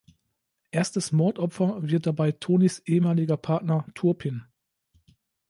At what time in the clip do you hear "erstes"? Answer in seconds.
0.71-1.11